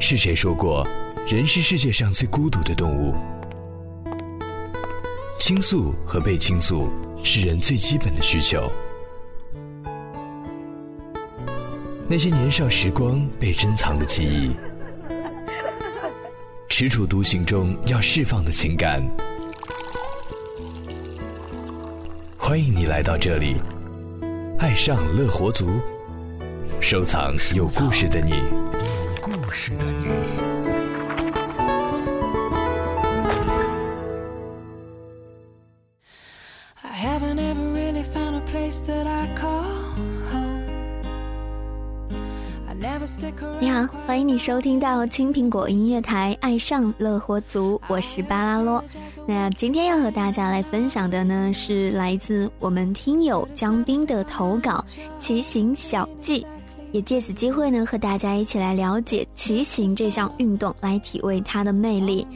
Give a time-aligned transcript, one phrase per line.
[0.00, 0.86] 是谁说过，
[1.26, 3.14] 人是世界上最孤独的动物？
[5.38, 6.88] 倾诉和被倾诉
[7.22, 8.70] 是人最基本的需求。
[12.08, 14.56] 那些年少时光被珍藏的记忆，
[16.68, 19.02] 踟蹰独行中要释放的情感。
[22.36, 23.56] 欢迎你来到这里，
[24.58, 25.68] 爱上乐活族，
[26.80, 28.32] 收藏有故事的你。
[29.48, 30.08] 故事的你。
[43.58, 48.84] 你好，欢迎你收听到青苹果音乐台《爱上乐活族》，我是巴拉罗。
[49.26, 54.84] 那今天要和大家来分享的呢，是来自我们听友江斌的投稿
[55.18, 56.42] 《骑行小记》。
[56.92, 62.26] 也借此机会呢，和大家一起来了解骑行这项运动，来体味它的魅力。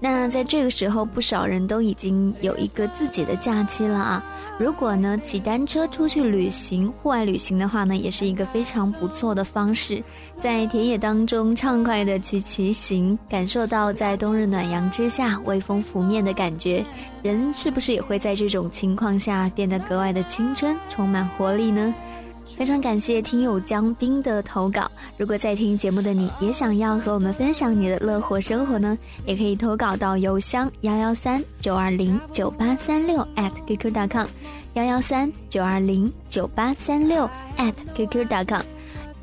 [0.00, 4.24] 那在这个时候，不少人都已经有一个自己的假期了啊。
[4.56, 10.00] 如果呢骑单车出去旅行、户外旅行的话呢，也是一个非常不错的方式。
[10.38, 16.84] 在田野当中畅快的去骑行，感受到在冬日暖阳之下微风拂面的感觉，
[17.24, 21.92] 人是不是也会在这种情况下变得格外的青春、充满活力呢？
[22.58, 24.90] 非常感谢听友江斌的投稿。
[25.16, 34.26] 如果在听节目的你也想要和我们分享你的乐活生活呢，也可以投稿到邮箱幺幺三九二零九八三六 at qq.com，
[34.74, 38.77] 幺幺三九二零九八三六 at qq.com。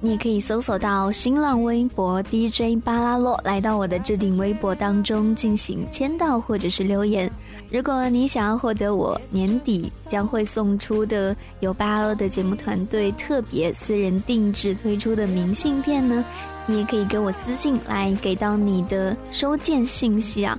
[0.05, 7.27] 你也可以搜索到新浪微博 DJ 巴拉洛，来到我的置顶微博当中进行签到或者是留言。
[7.71, 16.23] 如果你想要获得我年底将会送出的由巴拉洛的节目团队特别私人定制推出的明信片呢，
[16.67, 20.55] 你也可以给我私信来给到你的收件信息啊。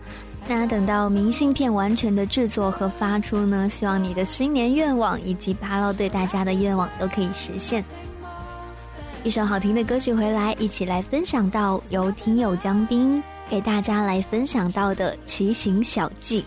[0.49, 7.85] 那等到明信片完全的制作和发出呢，希望你的新年愿望以及巴拉对大家的愿望都可以实现。
[9.27, 13.21] 一首好听的歌曲回来，一起来分享到由听友江斌
[13.51, 16.45] 给大家来分享到的骑行小记。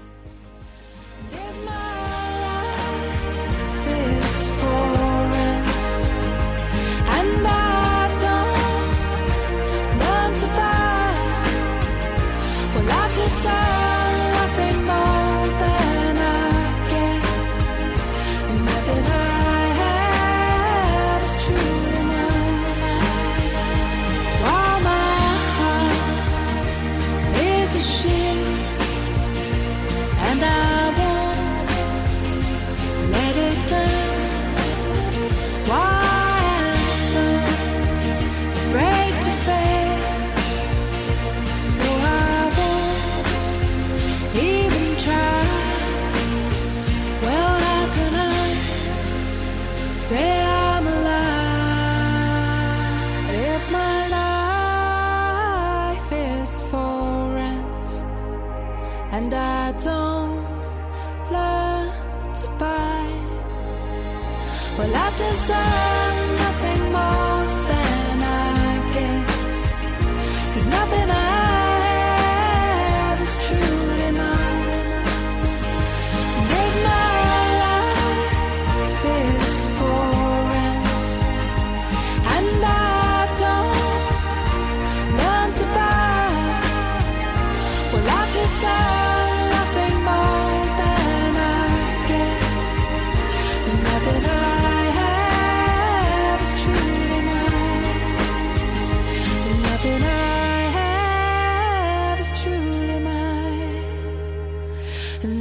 [59.12, 60.46] and I don't
[61.32, 63.08] learn to buy.
[64.78, 66.19] Well, I've decided.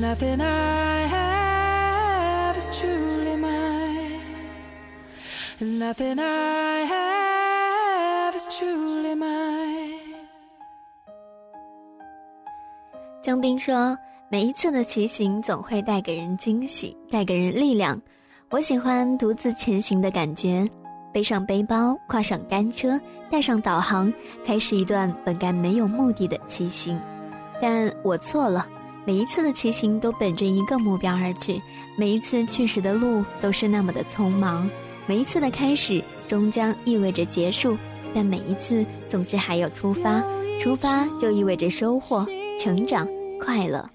[0.08, 4.20] Nothing i have is truly mine.
[5.60, 10.16] Nothing i have is truly mine.
[13.20, 13.94] 姜斌说
[14.30, 18.00] 每一次的骑行总会带给人惊喜带给人力量。
[18.48, 20.66] 我喜欢独自前行的感觉
[21.12, 22.98] 背上背包跨上单车
[23.30, 24.10] 带上导航
[24.42, 26.98] 开始一段本该没有目的的骑行。
[27.60, 28.66] 但我错了
[29.08, 31.62] 每一次的骑行都本着一个目标而去，
[31.96, 34.68] 每一次去时的路都是那么的匆忙，
[35.06, 37.74] 每一次的开始终将意味着结束，
[38.14, 40.22] 但每一次总是还要出发，
[40.60, 42.26] 出发就意味着收获、
[42.60, 43.08] 成长、
[43.40, 43.88] 快乐。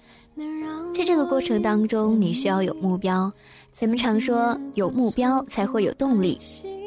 [0.92, 3.32] 在这个过程当中，你需要有目标。
[3.78, 6.36] 人们常说有目标才会有动力，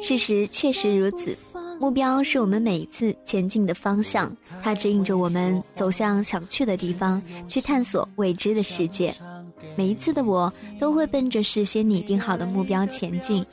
[0.02, 1.34] 事实确实如此。
[1.78, 9.14] 目标是我们每一次前进的方向，它指引着我们走向想去的地方，去探索未知的世界。
[9.76, 13.44] 每一次的我都会奔着事先拟定好的目标前进，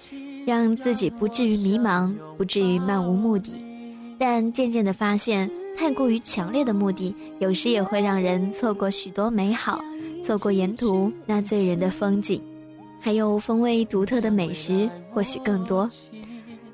[0.45, 3.54] 让自己不至于迷茫，不至于漫无目的。
[4.18, 9.80] 但渐渐的发现，太过于强烈的目的，有时也会让人错过许多美好，
[10.24, 12.42] 错过沿途那醉人的风景，
[13.00, 15.88] 还有风味独特的美食，或许更多。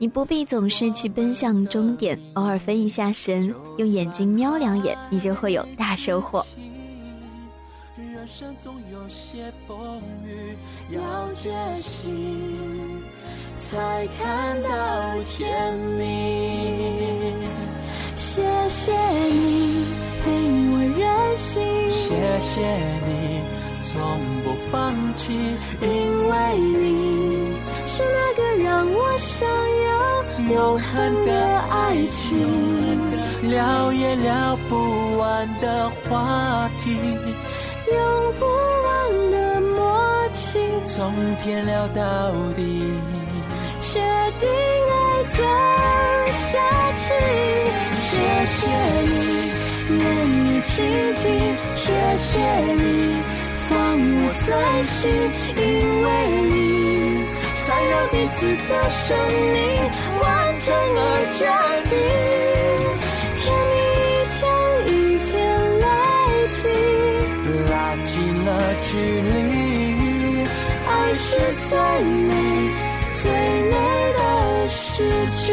[0.01, 6.44] 你不必总是去奔向终点，偶尔分一下神，用眼睛瞄两眼，你就会有大收获。
[7.95, 10.57] 人生总有些风雨
[10.89, 12.12] 要决心，
[13.56, 14.69] 才看到
[15.24, 17.38] 天明。
[18.15, 18.92] 谢谢
[19.30, 19.86] 你
[20.24, 20.31] 陪
[20.71, 21.62] 我任性，
[21.92, 22.59] 谢谢
[23.06, 23.39] 你
[23.83, 25.33] 从不放弃，
[25.81, 27.53] 因为你
[27.85, 32.37] 是那个让我想要永恒的爱情，
[33.49, 36.91] 聊也聊不完的话题，
[37.91, 41.11] 用不完的默契，从
[41.43, 42.93] 天聊到地，
[43.79, 43.99] 确
[44.39, 44.49] 定
[44.89, 45.43] 爱走
[46.31, 46.59] 下
[46.95, 47.13] 去。
[47.95, 48.69] 谢谢
[49.01, 49.11] 你，
[49.89, 50.01] 愿
[50.45, 50.75] 意倾
[51.15, 52.39] 听，谢谢
[52.75, 53.40] 你。
[53.71, 54.51] 放我在
[54.83, 55.00] 心，
[55.56, 55.59] 因
[56.03, 56.07] 为
[56.51, 56.53] 你
[57.63, 59.18] 才让彼此的生
[59.53, 59.57] 命
[60.19, 60.23] 完
[60.59, 61.00] 整而
[61.31, 61.39] 坚
[61.88, 61.94] 定。
[63.39, 63.41] 甜
[63.71, 63.73] 蜜
[64.03, 64.39] 一天
[64.88, 64.89] 一
[65.23, 65.31] 天
[65.79, 65.85] 累
[66.50, 66.59] 积，
[67.71, 67.73] 拉
[68.03, 68.13] 近
[68.44, 68.50] 了
[68.83, 68.89] 距
[69.21, 69.33] 离，
[70.85, 71.27] 爱是
[71.69, 71.71] 最
[72.27, 72.29] 美
[73.15, 73.24] 最
[73.71, 73.74] 美
[74.17, 74.19] 的
[74.67, 74.94] 诗
[75.47, 75.50] 句。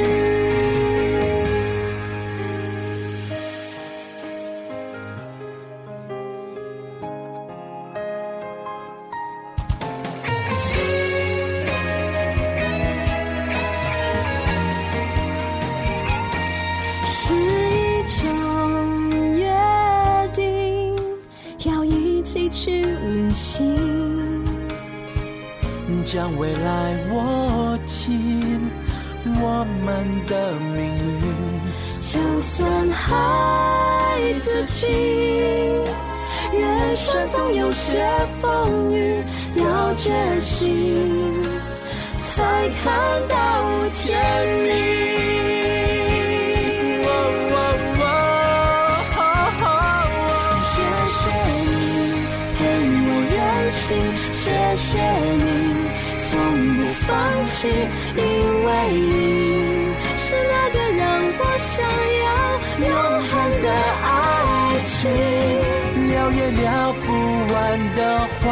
[67.98, 68.02] 的
[68.38, 68.46] 话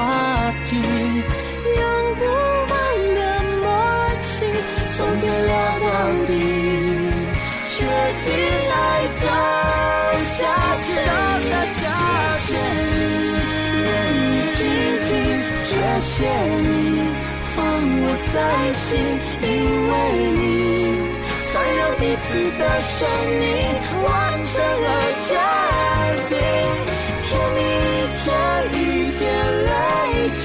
[0.65, 1.81] 题，用
[2.17, 2.75] 不完
[3.15, 3.19] 的
[3.63, 3.65] 默
[4.21, 4.35] 契，
[4.89, 5.87] 从天聊到
[6.27, 6.31] 地，
[7.63, 7.77] 确
[8.25, 8.29] 定
[8.73, 8.77] 爱
[9.21, 9.25] 走
[10.19, 10.35] 下
[10.83, 10.87] 去。
[11.79, 11.87] 谢
[12.43, 12.49] 谢
[12.91, 12.99] 你，
[13.85, 13.87] 愿
[14.19, 14.27] 意
[14.57, 14.59] 倾
[15.07, 15.09] 听，
[15.55, 15.65] 谢
[16.01, 16.67] 谢你。
[17.55, 17.57] 放
[18.03, 18.05] 我
[18.35, 18.37] 在
[18.75, 18.85] 心，
[19.43, 19.47] 因
[19.89, 19.93] 为
[20.35, 20.43] 你
[21.47, 22.27] 才让彼此
[22.59, 22.95] 的生
[23.39, 23.43] 命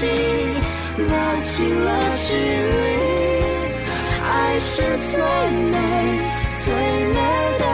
[0.02, 0.08] 累
[0.96, 2.76] 积，拉近了距离。
[4.24, 5.20] 爱是最
[5.70, 5.76] 美
[6.64, 6.74] 最
[7.12, 7.18] 美
[7.58, 7.64] 的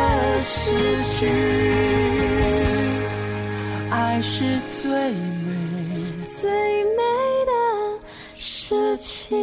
[0.41, 1.27] 失去，
[3.91, 4.45] 爱是
[4.75, 5.49] 最美
[6.27, 6.51] 最
[6.85, 7.03] 美
[7.47, 7.53] 的
[8.35, 9.37] 事情。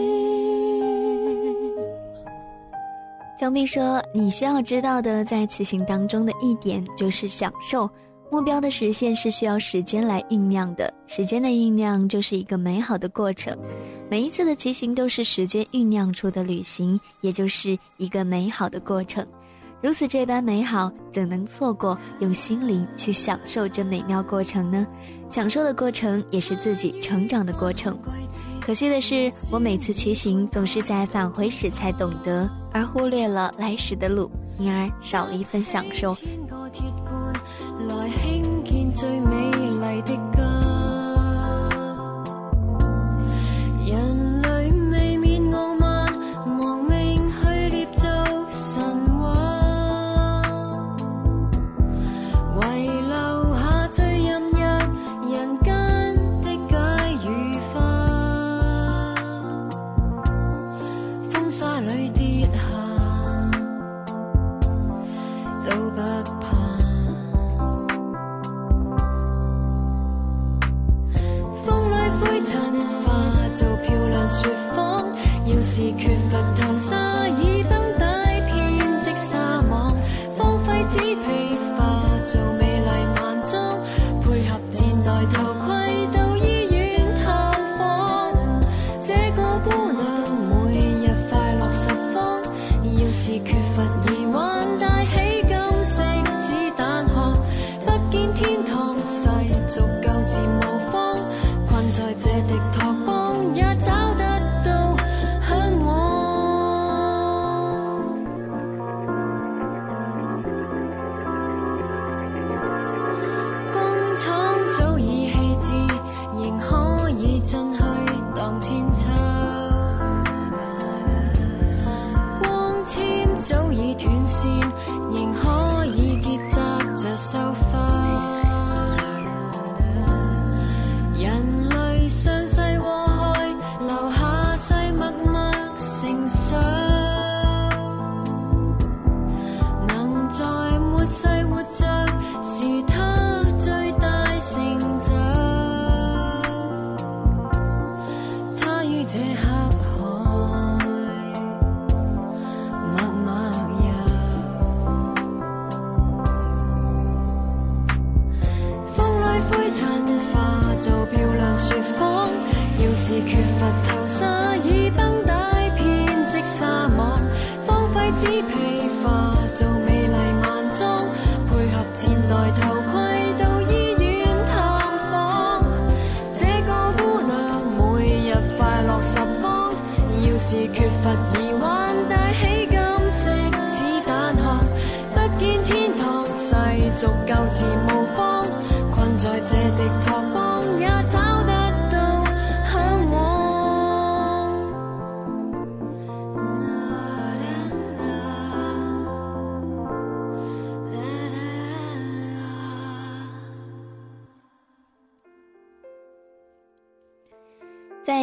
[3.38, 7.90] 江碧说：“你需要知道的，在骑行当中的一点就是享受。
[8.32, 13.58] 目标的实现是需要时间来酝酿的，时间的酝酿就是一个美好的过程。
[14.10, 19.26] 每一次的骑行都是时间酝酿出的旅行，也就是一个美好的过程。
[19.82, 24.86] 如此这般美好，怎能错过用心灵去享受这美妙过程呢？
[25.30, 27.98] 享受的过程也是自己成长的过程。”
[28.66, 36.18] 可惜的是，我每次骑行总是在返回时才懂得，而忽略了来时的路，因而少了一份享受。
[75.76, 77.25] 是缺乏谈心。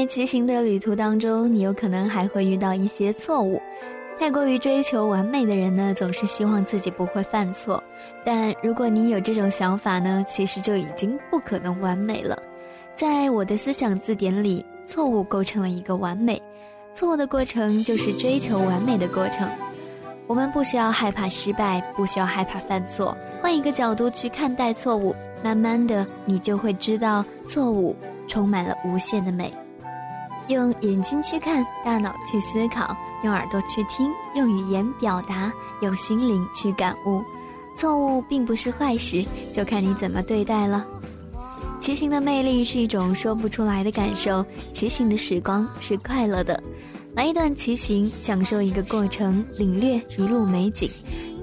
[0.06, 3.60] 骑行的旅途当中，你有可能还会遇到一些错误。
[4.18, 7.82] 太过于追求完美的人呢，总是希望自己不会犯错。
[8.24, 12.40] 但如果你有这种想法呢，其实就已经不可能完美了。
[12.94, 16.40] 在我的思想字典里，错误构成了一个完美。
[16.94, 19.48] 错误的过程就是追求完美的过程。
[20.28, 27.96] 我们不需要害怕失败，不需要害怕犯错，换一个角度去看待错误，慢慢的，你就会知道错误
[28.28, 29.52] 充满了无限的美。
[30.48, 37.22] 用眼睛去看，大脑去思考，用耳朵去听，用语言表达，用心灵去感悟。
[37.76, 40.86] 错误并不是坏事，就看你怎么对待了。
[41.80, 46.62] 骑行的魅力是一种说不出来的感受，骑行的时光是快乐的。
[47.14, 50.90] 来一段骑行，享受一个过程，领略一路美景，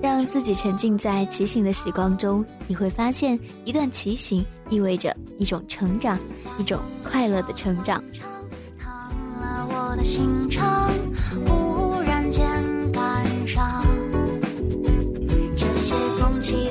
[0.01, 2.43] 让自己沉浸在骑行的时光中。
[2.67, 6.17] 你会发现，一段骑行意味着一种成长，
[6.57, 8.03] 一种快乐的成长。
[9.67, 10.89] 我的心肠，
[11.45, 12.45] 忽然间
[12.91, 13.83] 感伤
[15.55, 16.69] 这些风起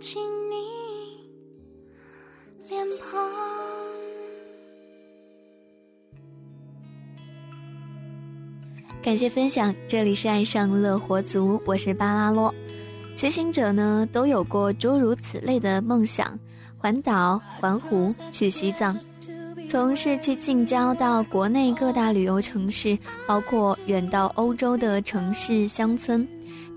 [0.00, 0.56] 请你
[2.70, 3.20] 脸庞。
[9.02, 12.54] 感谢分享，这里是爱上乐活族，我是巴拉洛，
[13.14, 16.38] 骑行者呢，都有过诸如此类的梦想，
[16.78, 18.98] 环岛环湖，去西藏，
[19.68, 26.26] 从市区近郊到国内各大旅游城市，包括远到欧洲的城市、乡村。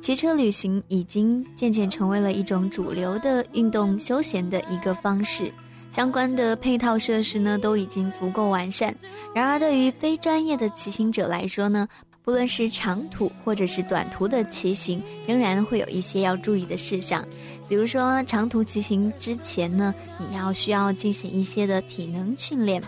[0.04, 5.50] 骑车旅行已经渐渐成为了一种主流的运动休闲的一个方式。
[5.90, 8.94] 相关的配套设施呢都已经足够完善。
[9.34, 11.88] 然而，对于非专业的骑行者来说呢，
[12.22, 17.26] 不论是长途或者是短途的骑行，仍然会有一些要注意的事项。
[17.70, 22.84] 比如说，长途骑行之前呢，你要需要进行一些的体能训练。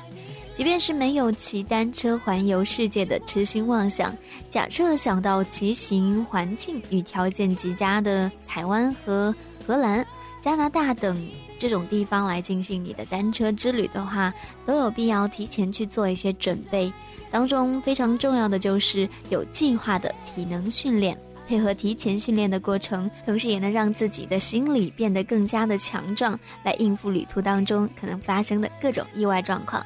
[0.56, 4.16] 即便是没有骑单车环游世界的痴心妄想，
[4.50, 9.36] 假设想到骑行环境与条件极佳的台湾和
[9.68, 10.04] 荷兰、
[10.40, 11.28] 加拿大等
[11.60, 14.34] 这种地方来进行你的单车之旅的话，
[14.66, 16.92] 都有必要提前去做一些准备。
[17.30, 21.18] 当中非常重要的就是有计划的体能训练。
[21.50, 29.86] 配合提前训练的过程，同时也能让自己的心理变得更加的强壮，来应付旅途当中可能发生的各种意外状况。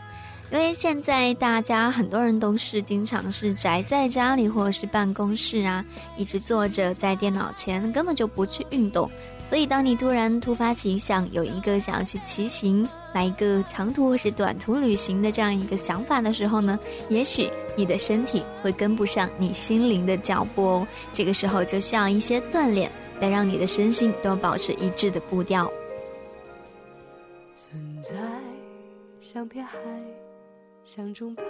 [0.51, 5.85] 因为现在大家很多人都是经常是宅在家里或者是办公室啊，
[6.17, 9.09] 一直坐着在电脑前，根本就不去运动。
[9.47, 20.87] 所以，当你突然突发奇想，有一个想要去骑行、来一个长途或是短途旅行的这样一个想法的时候呢，也许你的身体会跟不上你心灵的脚步哦。
[21.13, 25.71] 这个时候就需要一些锻炼，来让你的身心都保持一致的步调。
[27.55, 28.11] 存在
[29.19, 29.77] 像片海，
[30.91, 31.43] 像钟摆，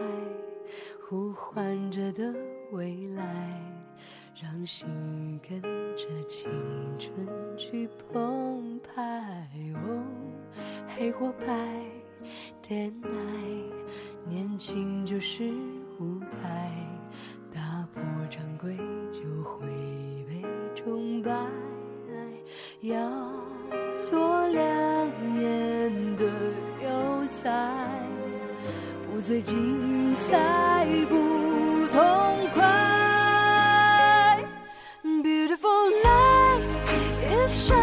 [0.99, 2.35] 呼唤着的
[2.73, 3.23] 未来。
[4.35, 4.85] 让心
[5.47, 5.61] 跟
[5.95, 6.51] 着青
[6.99, 7.25] 春
[7.57, 10.03] 去澎湃，哦，
[10.93, 11.45] 黑或白
[12.61, 13.71] ，Day night，
[14.27, 15.45] 年轻就是
[16.01, 16.69] 舞台，
[17.49, 18.75] 打破常规
[19.09, 19.65] 就会
[20.27, 20.43] 被
[20.75, 21.31] 崇拜，
[22.81, 22.99] 要
[23.99, 26.25] 做亮眼的
[26.83, 27.98] 有才，
[29.21, 31.99] 最精彩，不痛
[32.53, 32.63] 快。
[35.03, 36.63] Beautiful life
[37.45, 37.78] is shining。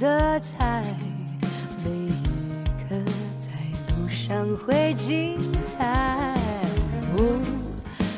[0.00, 0.08] 色
[0.40, 0.82] 彩。
[1.84, 2.10] 每一
[2.88, 2.96] 刻
[3.38, 3.52] 在
[3.88, 5.36] 路上会精
[5.76, 6.34] 彩。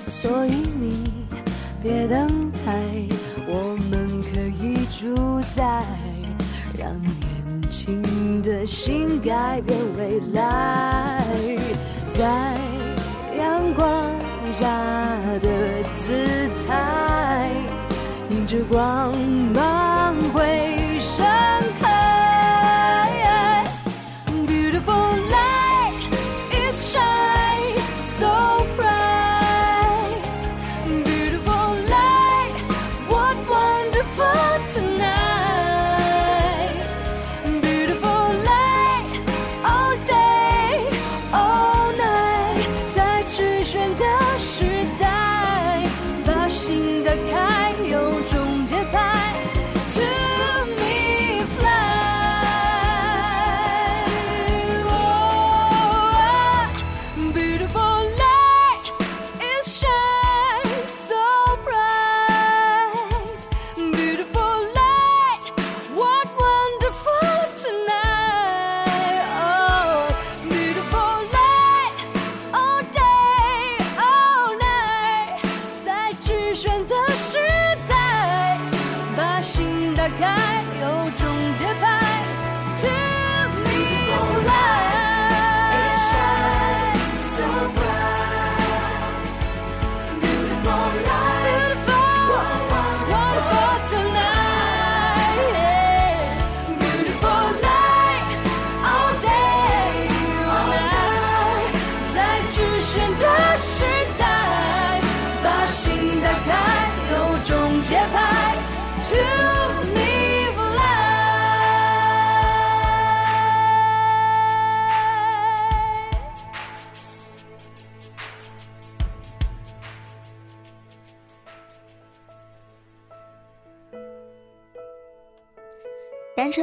[0.06, 1.26] 所以你
[1.82, 2.72] 别等待，
[3.48, 5.82] 我们可以主宰，
[6.78, 11.24] 让年轻的心改变未来，
[12.12, 12.56] 在
[13.36, 14.08] 阳光
[14.54, 14.68] 下
[15.40, 17.50] 的姿态。
[18.30, 19.18] 迎着光
[19.52, 21.26] 芒会盛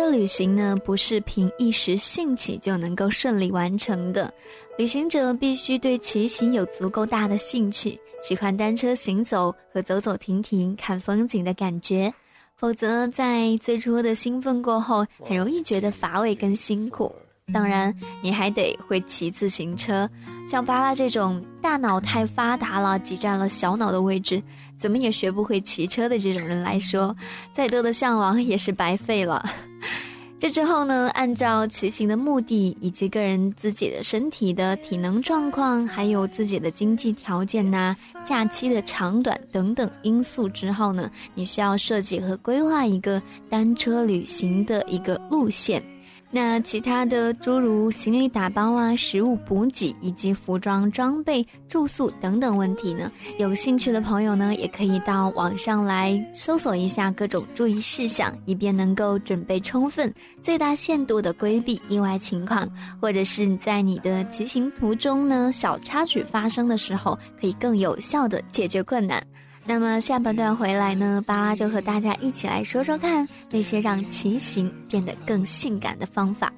[0.10, 4.34] 旅行呢，不是凭一时兴起就能够顺利完成的。
[4.78, 12.14] 旅行者必须对骑行有足够大的兴趣，喜欢单车行走和走走停停看风景的感觉，
[12.56, 17.14] 否则在最初的兴奋过后，很容易觉得乏味跟辛苦。
[17.52, 20.10] 当然，你还得会骑自行车。
[20.48, 24.42] 像巴拉这种大脑太发达了，挤占了小脑的位置，
[24.78, 27.16] 怎么也学不会骑车的这种人来说，
[27.52, 29.44] 再多的向往也是白费了。
[30.40, 45.84] 这之后呢，按照骑行的目的以及个人自己的身体的体能状况，还有自己的经济条件呐、假期的长短等等因素之后呢，你需要设计和规划一个单车旅行的一个路线。
[46.32, 60.14] 那其他的诸如行李打包啊、食物补给以及服装装备、住宿等等问题呢，有兴趣的朋友呢，也可以到网上来搜索一下各种注意事项，以便能够准备充分，
[60.44, 62.70] 最大限度的规避意外情况，
[63.02, 69.20] 或者是在你的骑行途中呢，小插曲发生的时候，可以更有效的解决困难。
[69.70, 76.52] 那么下半段回来呢，芭拉就和大家一起来说说看那些让骑行变得更性感的方法。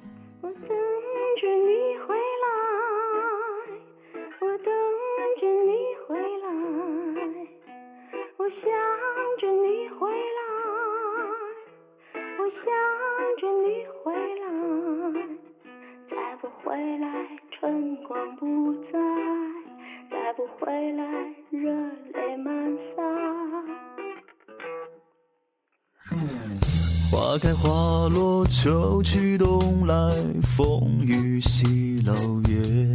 [27.42, 29.94] 开花落，秋去冬来，
[30.42, 32.94] 风雨西楼月。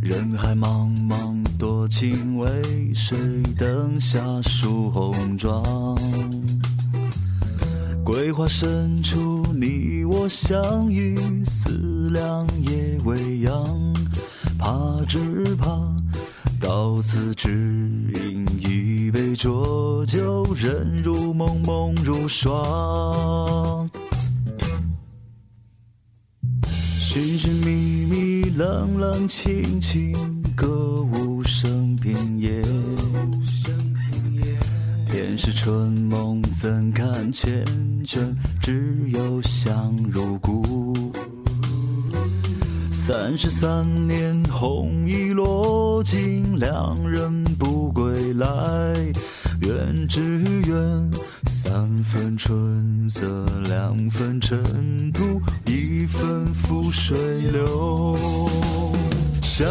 [0.00, 2.50] 人海茫茫多情为，
[2.92, 3.16] 谁
[3.56, 5.64] 灯下梳红妆？
[8.04, 13.64] 桂花深处，你我相遇，思量夜未央，
[14.58, 15.80] 怕只怕
[16.60, 17.91] 到此只饮一杯浊酒，
[20.62, 23.90] 人如梦，梦如霜。
[27.00, 30.14] 寻寻觅觅，冷冷清清，
[30.54, 32.62] 歌舞升平夜。
[35.10, 37.64] 偏是春梦怎堪缱
[38.06, 40.94] 绻，只有香如故。
[42.92, 47.21] 三十三年红衣落尽，两人
[56.72, 57.16] 分覆水
[57.50, 58.16] 流。
[59.42, 59.66] 想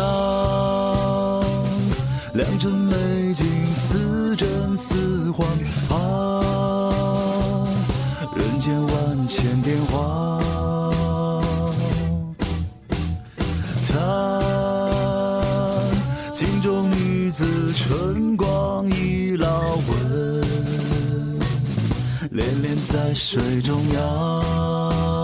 [2.34, 5.48] 良辰美景，似真似幻
[5.90, 7.66] 啊！
[8.36, 10.40] 人间万千变化。
[13.88, 13.98] 叹
[16.32, 19.48] 镜中女子春光已老
[19.88, 20.42] 纹，
[22.30, 25.21] 恋恋在水中央。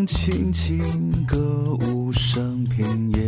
[0.00, 1.36] 冷冷清清，歌
[1.84, 3.20] 舞升平夜。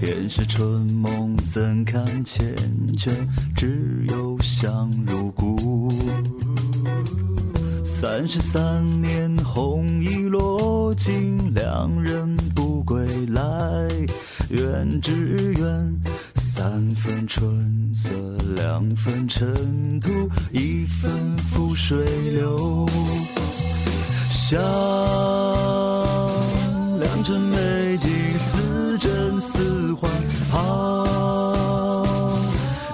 [0.00, 2.40] 偏是春梦怎堪缱
[2.96, 3.10] 绻，
[3.54, 5.92] 只有香如故。
[7.84, 13.42] 三十三年红衣落尽，两人不归来。
[14.48, 16.00] 愿只愿
[16.36, 18.10] 三分春色，
[18.56, 20.10] 两分尘土，
[20.52, 22.86] 一分覆水流。
[24.46, 24.60] 想
[27.00, 30.12] 良辰美景，似真似幻
[30.52, 32.04] 啊！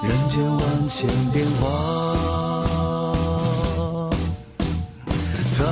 [0.00, 1.66] 人间万千变化。
[5.58, 5.66] 叹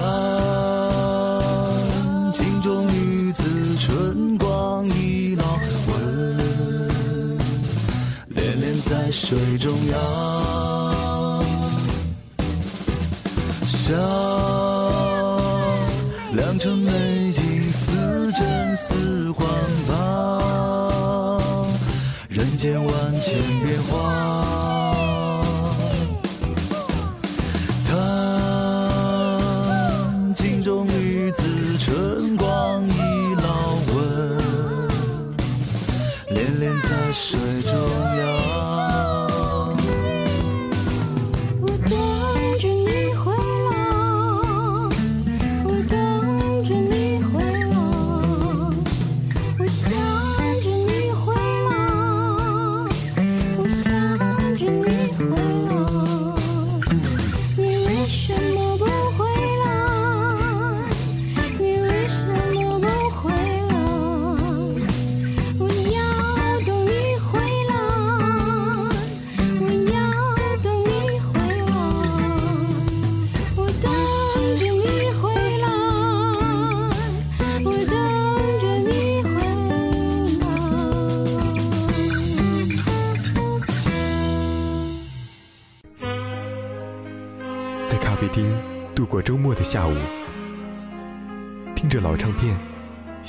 [2.33, 3.45] 镜中女子
[3.79, 5.45] 春光已老
[5.87, 7.29] 纹，
[8.31, 9.97] 恋恋在水中央。
[13.65, 13.95] 想
[23.21, 24.58] 千变化。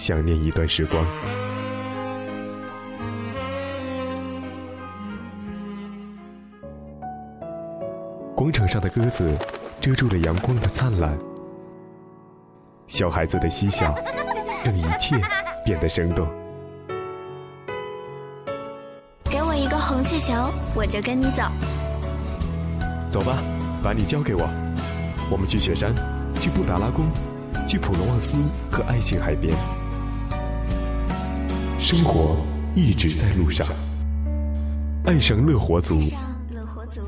[0.10, 1.06] 想念一段时光。
[8.36, 9.38] 广场上的鸽子
[9.80, 11.16] 遮住了阳光的灿烂，
[12.88, 13.94] 小孩子的嬉笑
[14.66, 15.16] 让一切
[15.64, 16.28] 变得生动。
[19.26, 20.34] 给我一个红气球，
[20.74, 21.44] 我就跟你走。
[23.12, 23.38] 走吧，
[23.84, 24.50] 把你交给我。
[25.30, 25.94] 我们去雪山，
[26.42, 27.06] 去布达拉宫，
[27.68, 28.38] 去普罗旺斯
[28.72, 29.54] 和爱琴海边。
[31.80, 32.36] 生活
[32.76, 33.66] 一直在路上，
[35.06, 35.96] 爱上乐活族，
[36.54, 37.00] 乐活族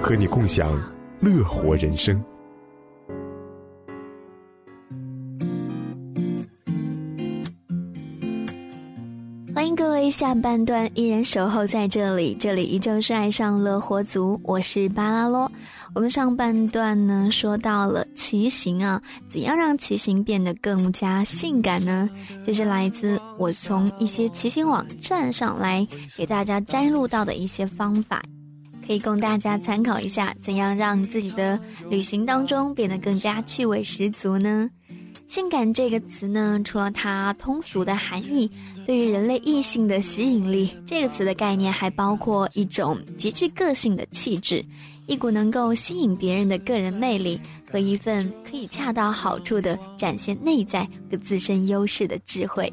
[0.00, 0.72] 和你共享
[1.20, 2.18] 乐活人生。
[9.54, 15.52] 欢迎各位下半段依然守候在这里，这里依旧是爱上乐活族，我是巴拉罗。
[15.94, 22.08] 我们上半段呢说到了骑行啊，怎样让骑行变得更加性感呢？
[22.44, 28.22] 这是来自我从一些骑行网站上来给大家摘录到的一些方法，
[28.86, 34.70] 可以供大家参考一下，怎样让自己的旅行当中变得更加趣味十足呢？
[35.26, 38.50] 性感这个词呢，除了它通俗的含义，
[38.86, 44.64] 对于人类异性的吸引力，这个词的概念还包括一种极具个性的气质。
[45.12, 47.38] 一股能够吸引别人的个人魅力
[47.70, 52.72] 和一份可以恰到好处的展现内在和自身优势的智慧。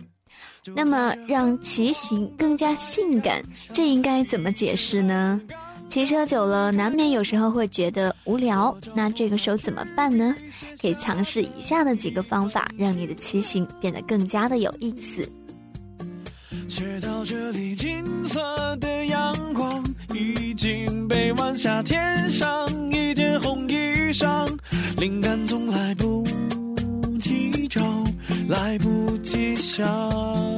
[0.73, 5.41] 那么，让骑行更加性感，这应该怎么解释呢？
[5.89, 10.33] 骑车久了，难免有时候会觉得无聊，那这个时候怎么办呢？
[10.81, 15.29] 可以尝试以下的几个方法，让你的骑行变得更加的有意思。
[16.67, 19.83] 写到这里，金色的阳光
[20.13, 24.47] 已经被晚霞添上一件红衣裳，
[24.97, 26.25] 灵感总来不
[27.19, 27.81] 及找，
[28.47, 30.48] 来不及想。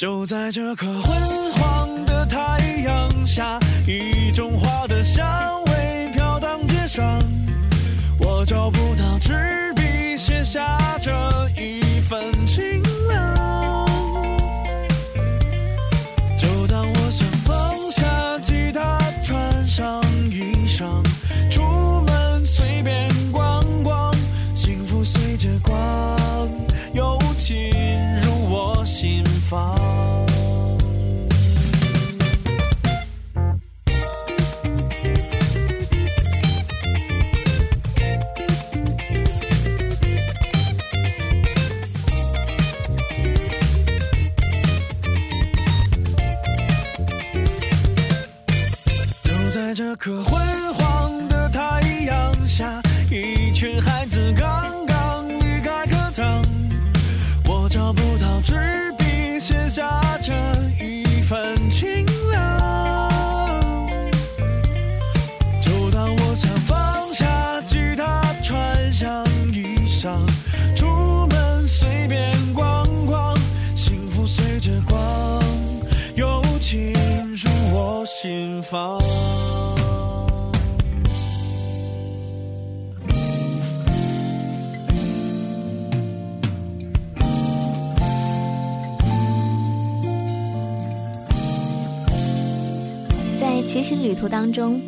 [0.00, 3.59] 就在这颗昏黄的太阳下，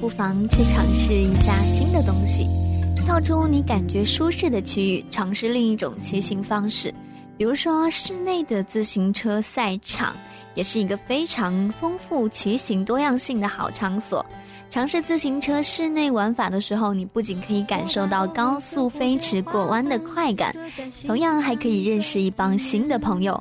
[0.03, 2.49] 不妨去尝试一下新的东西，
[2.97, 6.93] 跳出你感觉舒适的区域，尝试另一种骑行方式。
[7.39, 10.13] 比如说，室内的自行车赛场
[10.57, 14.27] 也是一个非常丰富骑行多样性的好场所。
[14.69, 20.53] 尝试自行车室内玩法的时候，你不仅可以感受到高速飞驰过弯的快感，
[21.07, 23.41] 同样还可以认识一帮新的朋友。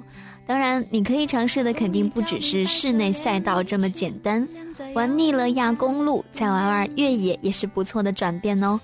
[0.52, 4.46] 当然，你可以尝试的肯定不只是室内赛道这么简单。
[4.94, 8.78] 玩腻了亚公路，再玩玩越野也是不错的转变哦。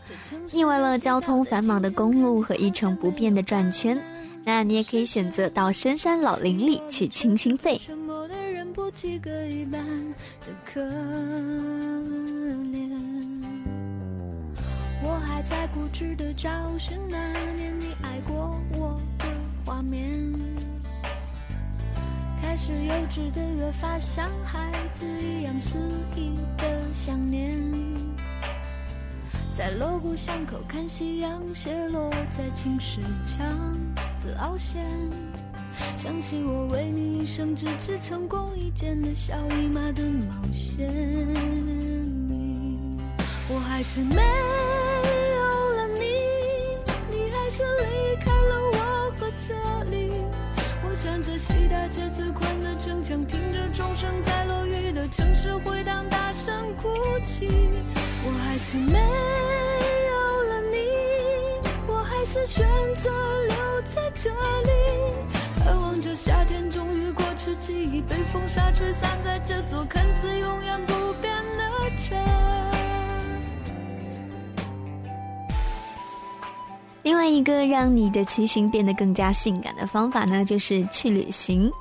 [0.54, 4.02] 腻歪了交通繁忙的公路和一成不变的转圈，
[4.46, 7.82] 那你也可以选择到深山老林里去清清肺。
[15.04, 16.50] 我还在固执的找
[16.80, 17.18] 寻那
[17.56, 19.26] 年你爱过我的
[19.66, 20.47] 画面。
[22.60, 25.78] 是幼稚的越发像孩子一样肆
[26.16, 27.56] 意的想念，
[29.56, 33.48] 在锣鼓巷口看夕阳斜落在青石墙
[34.26, 34.84] 的凹陷，
[36.00, 40.90] 想起我为你一生只织成功一件的小姨妈的毛线，
[43.50, 46.06] 我还是没有了你，
[47.12, 49.54] 你还是离开了我和这
[49.92, 50.07] 里。
[50.98, 56.90] 站在西大街最宽的城墙，听着钟声在落雨的城市回荡，大声哭
[57.24, 57.48] 泣。
[58.26, 58.98] 我还是没
[60.10, 60.78] 有了你，
[61.88, 63.12] 我还是选择
[63.46, 71.64] 留在这里，盼望着夏天终于过去，记忆被风沙吹散在这座看似永远不变的
[71.96, 72.77] 城。
[77.08, 81.72] 另外一个让你的骑行变得更加性感的方法呢，就是去旅行，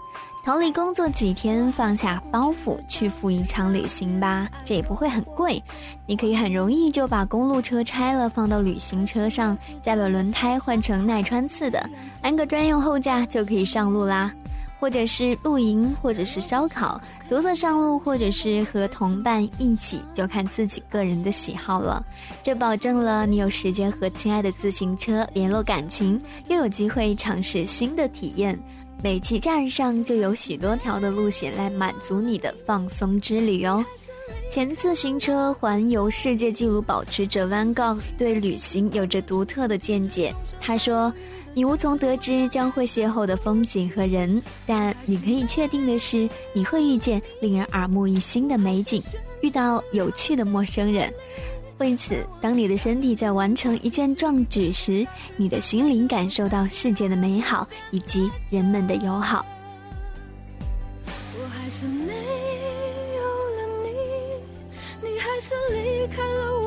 [0.44, 4.48] 逃离工作几天，放下包袱，去赴一场旅行吧。
[4.64, 5.60] 这也不会很贵，
[6.06, 11.90] 你可以很容易就把公路车拆了，放到旅行车上，再把轮胎换成耐穿刺的，
[12.22, 14.32] 安个专用后架就可以上路啦。
[14.78, 22.04] 或者是露营，或者是烧烤，独自上路，或者是和同伴一起，就看自己个人的喜好了。
[22.42, 28.58] 这保证了你有时间和亲爱的自行车联络感情，又有机会尝试新的体验。
[29.02, 33.84] 每期假日上就有许多条的路线来满足你的放松之旅哦。
[34.50, 41.12] 前自行车环游世界纪录保持者 Van Gogh 对旅行有着独特的见解，他说。
[41.56, 49.02] 你无从得知将会邂逅的风景和人，但你可以确定的是，你会遇见令人耳目一新的美景，
[49.40, 51.10] 遇到有趣的陌生人。
[51.78, 55.06] 为此，当你的身体在完成一件壮举时，
[55.38, 59.42] 你的心灵感受到世界的美好以及人们的友好。
[61.06, 62.12] 我还是没
[63.16, 63.22] 有
[63.56, 63.88] 了你，
[65.08, 66.65] 你还是离开了我。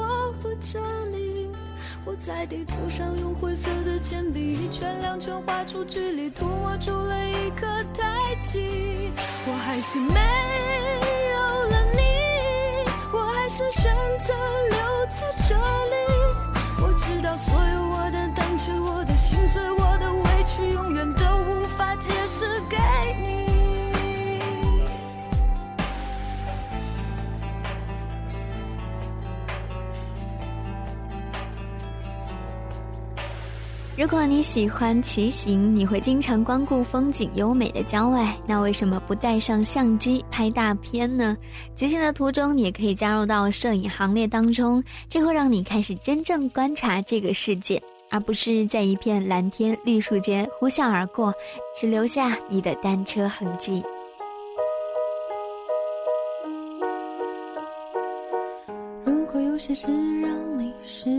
[2.26, 9.11] 在地图上用灰色的铅笔一圈两圈画出距离，涂抹出了一颗太极。
[9.47, 10.20] 我还是没
[11.32, 11.39] 有
[11.70, 12.01] 了你，
[13.13, 13.84] 我还是选
[14.20, 14.34] 择
[14.70, 14.78] 留
[15.09, 15.95] 在这里。
[16.82, 22.78] 我知道所有我的胆怯，我的心碎，我的委屈，永远都无法解释给
[23.24, 23.48] 你。
[33.99, 41.35] 如果你喜欢骑行，你会经常光顾风景优美的郊外，那为什么不带上相机拍大片呢？
[41.75, 51.33] 骑行的途中，你也可以加入到摄影行列当中，这会让你开始真正观察这个世界，而不是在一片蓝天绿树间呼啸而过，
[51.75, 53.83] 只留下你的单车痕迹。
[59.03, 59.87] 如果有些事
[60.21, 61.18] 让你失。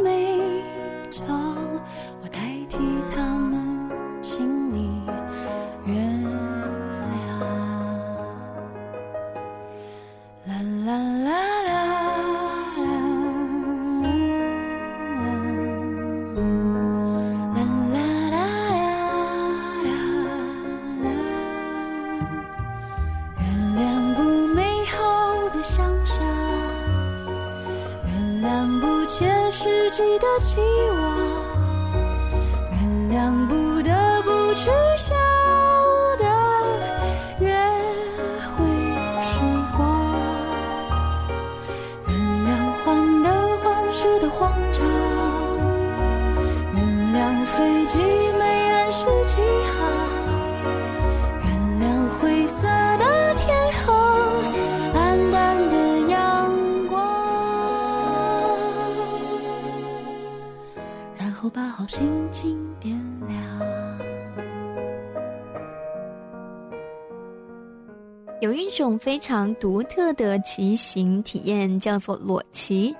[68.51, 72.93] 有一种非常独特的骑行体验，叫做裸骑。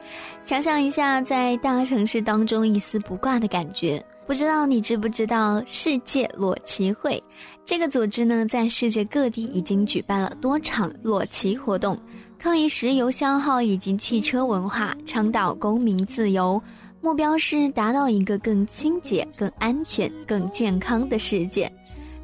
[0.43, 4.02] 想象一下，在大城市当中一丝不挂的感觉。
[4.26, 7.22] 不知道你知不知道世界裸骑会
[7.66, 8.45] 这个组织呢？
[8.45, 11.99] 在世界各地已经举办了多场裸骑活动，
[12.39, 16.64] 抗议石油消耗以及汽车文化，倡导公民自由，
[17.02, 21.70] 目标是达到一个更清洁、更安全、更健康的世界。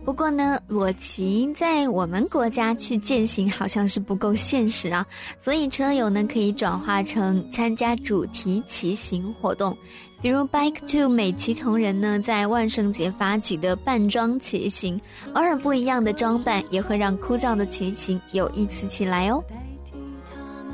[0.08, 5.06] 不过呢，裸骑在我们国家去践行好像是不够现实啊，
[5.38, 9.78] 所以车友呢可以转化成参加主题骑行活动，
[10.22, 14.98] 比如 Bike to 美骑同仁呢在万圣节发起的扮装骑行，
[15.34, 19.44] 偶尔不一样的装扮也会让枯燥的骑行有意思起来哦。
[19.50, 19.92] 代替
[20.26, 20.74] 他们，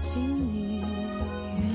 [0.00, 0.84] 请你
[1.58, 1.66] 原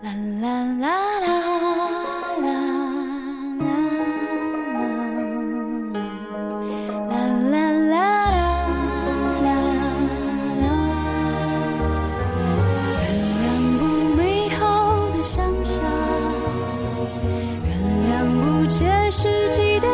[0.00, 0.04] 谅。
[0.04, 1.75] 啦啦啦啦啦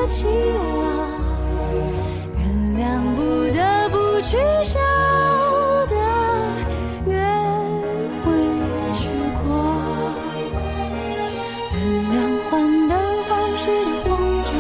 [0.09, 0.61] 期望。
[2.39, 2.43] 原
[2.79, 2.83] 谅
[3.15, 3.21] 不
[3.53, 3.59] 得
[3.91, 4.79] 不取消
[5.87, 5.95] 的
[7.07, 7.13] 约
[8.23, 8.27] 会
[8.95, 9.01] 时
[9.43, 9.47] 光，
[11.73, 11.81] 原
[12.13, 12.15] 谅
[12.51, 12.51] 患
[12.89, 12.91] 得
[13.29, 14.11] 患失的慌
[14.45, 14.51] 张，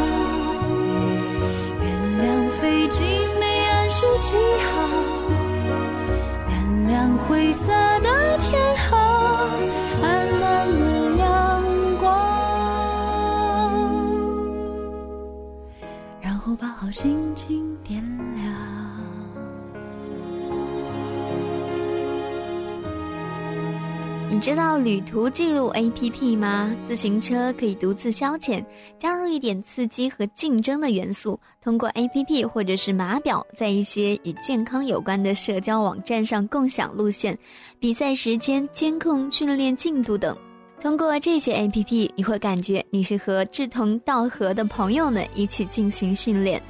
[1.80, 1.84] 原
[2.20, 3.04] 谅飞机
[3.40, 4.34] 没按时起
[4.70, 4.72] 航，
[6.48, 6.52] 原
[6.88, 7.72] 谅灰色
[16.92, 18.00] 心情点
[18.36, 18.52] 亮。
[24.30, 26.74] 你知道旅途记录 APP 吗？
[26.86, 28.64] 自行车可以独自消遣，
[28.98, 37.38] 加入一点刺激和竞争的元素，通过 APP 或者是码表，在一些与健康有关的社交网站上共享路线、
[37.78, 40.36] 比赛时间、监控训练进度等。
[40.82, 46.60] 通过这些 APP，你会感觉你是和志同道合的朋友们一起进行训练。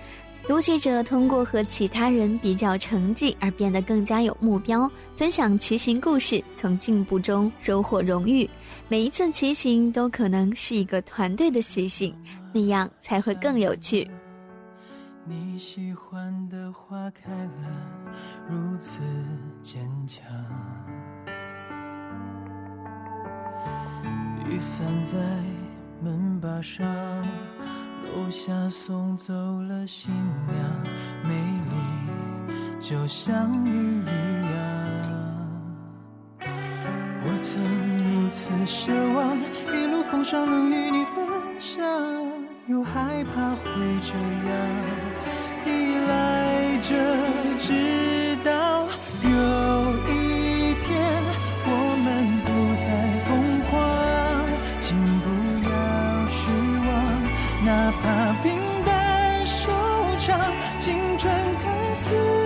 [0.47, 4.87] 读写者通过和其他人比较成绩而变得更加有目标，
[5.17, 8.47] 分享骑行故事，从进步中收获荣誉。
[8.87, 12.15] 每一次骑行都可能是一个团队的骑行，
[12.53, 14.07] 那样才会更有趣。
[15.25, 18.13] 你喜欢的花开了，
[18.47, 18.99] 如此
[19.63, 20.23] 坚强。
[24.51, 25.19] 雨伞在
[26.01, 26.85] 门把上，
[28.05, 30.59] 楼下送走了新娘，
[31.23, 31.31] 美
[31.71, 31.77] 丽
[32.81, 34.53] 就像你一样。
[37.25, 37.63] 我曾
[37.99, 39.39] 如此奢望，
[39.73, 41.87] 一路风霜能与你分享，
[42.67, 43.65] 又害怕会
[44.03, 44.13] 这
[44.49, 44.53] 样
[45.67, 46.89] 依赖着，
[57.65, 59.71] 哪怕平淡收
[60.19, 60.37] 场，
[60.81, 61.33] 青春
[61.63, 62.42] 看似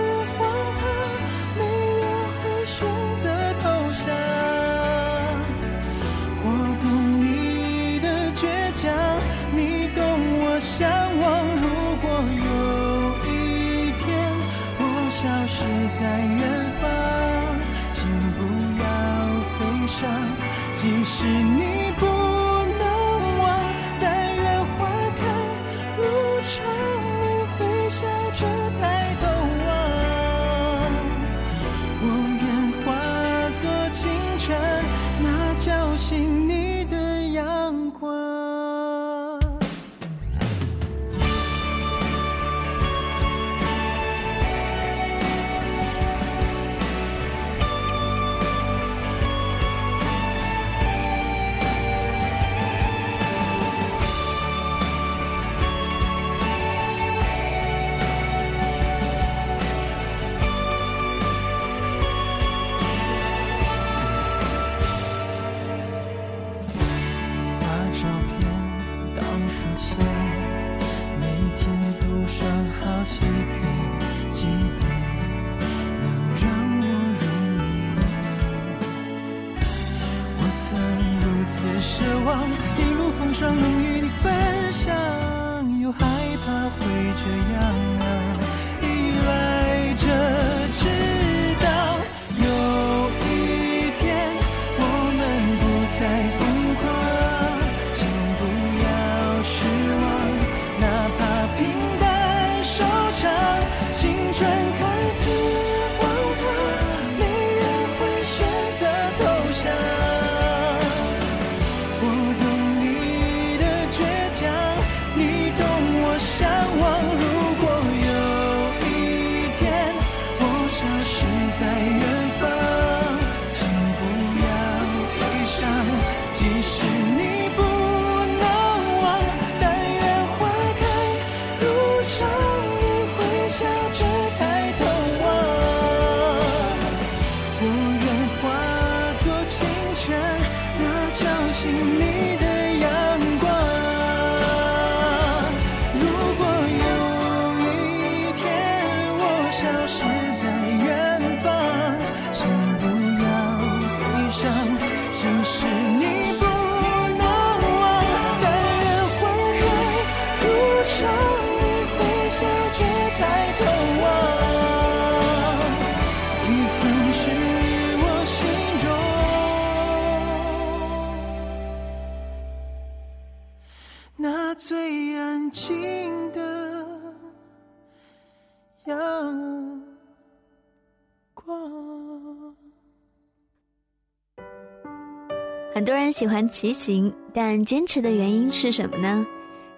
[186.17, 189.23] 喜欢骑行，但坚持的原因是什么呢？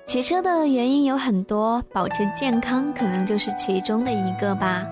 [0.05, 4.87] 骑车的原因有很多，保持健康可能就是其中的一个吧。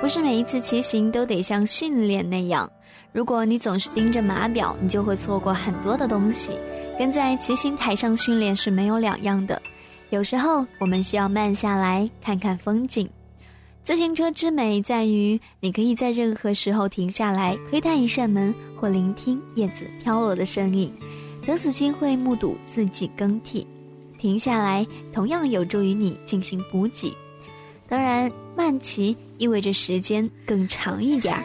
[0.00, 2.70] 不是每一次骑行都得像训练那样，
[3.10, 6.52] 如果你总是盯着码表，你就会错过很多的东西，
[6.96, 9.60] 跟在骑行台上训练是没有两样的。
[10.10, 13.10] 有时候我们需要慢下来看看风景。
[13.84, 20.92] 自行车之美在于，你可以在任何时候停下来，窥探一扇门，或聆听叶子飘落的声音，
[21.44, 23.66] 等此机会目睹四季更替。
[24.20, 27.12] 停下来，同样有助于你进行补给。
[27.88, 31.42] 当然，慢骑意味着时间更长一点儿，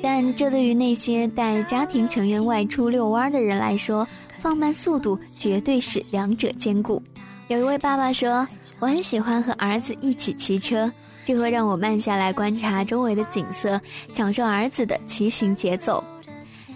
[0.00, 4.06] 但这对于那些带家庭成员外出遛弯的人来说，
[4.38, 7.02] 放慢速度绝对是两者兼顾。
[7.48, 8.46] 有一位爸爸说
[8.78, 10.90] ：“我很喜欢和儿子一起骑车。”
[11.30, 13.80] 这会让我慢下来观察周围的景色，
[14.12, 16.02] 享受儿子的骑行节奏。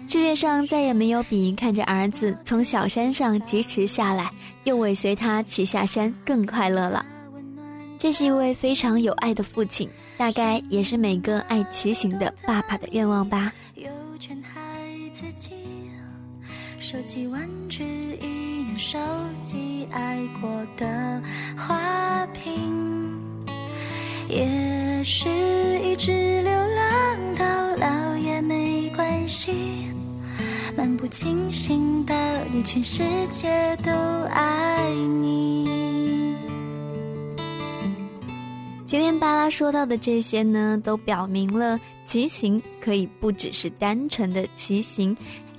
[0.07, 4.31] 世界上再也没有比看着儿子从小山上疾驰下来，
[4.63, 7.05] 又尾随他骑下山更快乐了。
[7.99, 13.51] 这是一位非常有爱的父亲，大概也是每个爱骑行的爸爸的愿望吧。
[16.79, 17.83] 收集玩具，
[18.77, 18.97] 收
[19.41, 21.21] 集爱过的
[21.57, 23.24] 花瓶。
[24.27, 25.29] 也许
[25.83, 26.11] 一直
[26.41, 29.51] 流浪到老也没关系，
[30.75, 32.13] 漫不经心的
[32.51, 33.91] 你，全世界都
[34.31, 34.89] 爱
[35.21, 36.35] 你。
[38.85, 45.15] 今天巴拉说到的这些呢，都表明了骑行可以不只是单纯的骑行，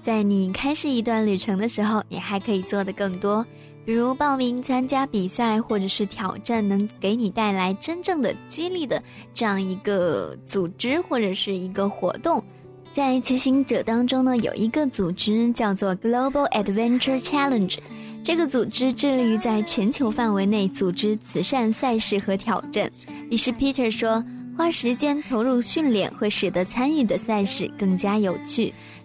[0.07, 3.45] 在你开始一段旅程的时候，你还可以做的更多。
[3.85, 9.03] 比如报名参加比赛或者是挑战，能给你带来真正的激励的
[9.35, 12.41] 这样一个组织或者是一个活动，
[12.93, 17.77] 在骑行者当中呢，有一个组织叫做 Global Adventure Challenge，
[18.23, 22.89] 这个组织致力于在全球范围内组织慈善赛事和挑战。
[23.29, 24.25] 理事 Peter 说，
[24.57, 28.73] 花时间投入训练会使得参与的赛事更加有趣，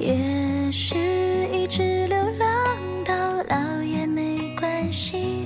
[0.00, 0.94] 也许
[1.52, 2.48] 一直流浪
[3.04, 3.14] 到
[3.48, 5.44] 老也没关系。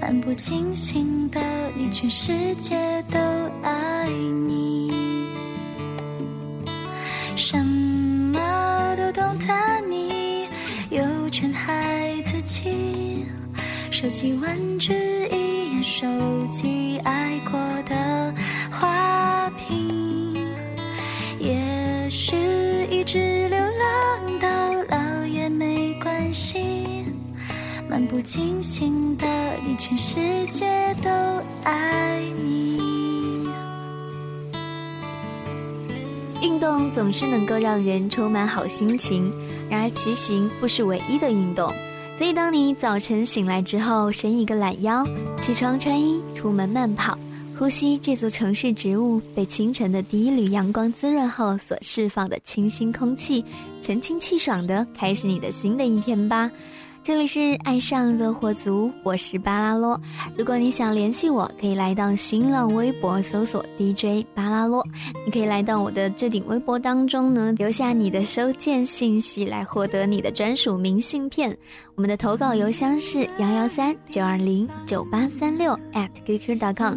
[0.00, 1.40] 漫不经心的
[1.76, 2.74] 你，全世界
[3.10, 3.18] 都
[3.62, 4.08] 爱
[4.46, 4.90] 你。
[7.36, 9.46] 什么都懂得
[9.88, 10.48] 你，
[10.90, 13.26] 有权孩子气。
[13.90, 14.92] 收集玩具，
[15.30, 16.06] 依然收
[16.48, 18.34] 集爱过的
[18.70, 20.34] 花瓶。
[21.38, 22.34] 也许
[23.12, 24.48] 直流浪到
[24.88, 27.04] 老也没关系。
[27.86, 29.26] 漫不经心的
[29.66, 30.64] 你，全世界
[31.04, 31.10] 都
[31.62, 32.80] 爱你。
[36.40, 39.30] 运动总是能够让人充满好心情，
[39.68, 41.70] 然而骑行不是唯一的运动。
[42.16, 45.04] 所以，当你早晨醒来之后，伸一个懒腰，
[45.38, 47.18] 起床穿衣，出门慢跑，
[47.62, 53.44] 呼吸这座城市植物被清晨的第一缕阳光滋润后所释放的清新空气，
[53.80, 56.50] 神清气爽的开始你的新的一天吧。
[57.04, 60.00] 这里是爱上乐活族，我是巴拉罗。
[60.38, 64.86] 如果你想联系我，可以来到新浪微博搜索 DJ 巴拉罗。
[65.26, 71.56] 你可以来到我的置顶微博当中呢，留下你的收件信息来获得你的专属明信片。
[71.96, 76.94] 我们的投稿邮箱是幺幺三九二零九八三六 at @QQ.com，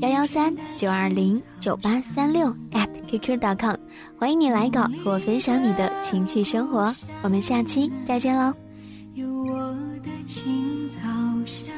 [0.00, 3.74] 幺幺三九二零九八三六 at @QQ.com。
[4.16, 6.94] 欢迎你来稿和我分享你的情趣生活。
[7.22, 8.54] 我们下期再见喽。
[9.46, 9.56] 我
[10.02, 10.98] 的青草
[11.46, 11.72] 香，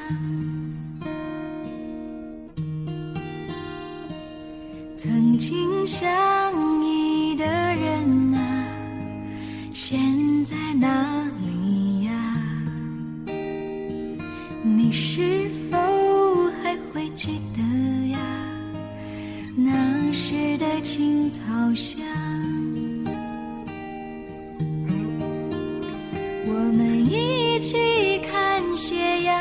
[4.97, 6.03] 曾经相
[6.83, 8.67] 依的人啊，
[9.75, 10.01] 现
[10.43, 12.13] 在哪里呀？
[14.63, 15.77] 你是否
[16.63, 18.19] 还会记得呀？
[19.55, 21.43] 那时的青草
[21.75, 22.01] 香。
[26.63, 29.35] 我们一起看斜阳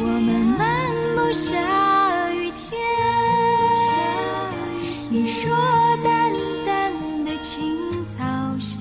[0.00, 1.54] 我们漫步下
[2.32, 2.68] 雨天
[5.08, 5.48] 你说
[6.02, 6.32] 淡
[6.66, 6.92] 淡
[7.24, 8.18] 的青草
[8.58, 8.80] 香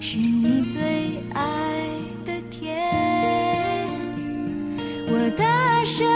[0.00, 0.80] 是你最
[1.32, 1.42] 爱
[2.24, 2.78] 的甜。
[5.08, 6.06] 我大声